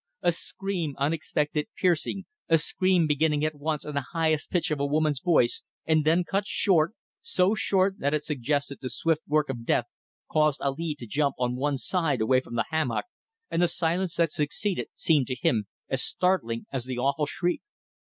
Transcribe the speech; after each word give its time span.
A 0.23 0.31
scream, 0.31 0.95
unexpected, 0.97 1.67
piercing 1.77 2.25
a 2.49 2.57
scream 2.57 3.05
beginning 3.05 3.45
at 3.45 3.53
once 3.53 3.85
in 3.85 3.93
the 3.93 4.07
highest 4.13 4.49
pitch 4.49 4.71
of 4.71 4.79
a 4.79 4.85
woman's 4.87 5.19
voice 5.19 5.61
and 5.85 6.03
then 6.03 6.23
cut 6.23 6.47
short, 6.47 6.93
so 7.21 7.53
short 7.53 7.99
that 7.99 8.11
it 8.11 8.23
suggested 8.23 8.79
the 8.81 8.89
swift 8.89 9.21
work 9.27 9.47
of 9.47 9.63
death 9.63 9.85
caused 10.27 10.59
Ali 10.59 10.95
to 10.97 11.05
jump 11.05 11.35
on 11.37 11.55
one 11.55 11.77
side 11.77 12.19
away 12.19 12.39
from 12.39 12.55
the 12.55 12.65
hammock, 12.71 13.05
and 13.51 13.61
the 13.61 13.67
silence 13.67 14.15
that 14.15 14.31
succeeded 14.31 14.87
seemed 14.95 15.27
to 15.27 15.35
him 15.39 15.67
as 15.87 16.01
startling 16.01 16.65
as 16.73 16.85
the 16.85 16.97
awful 16.97 17.27
shriek. 17.27 17.61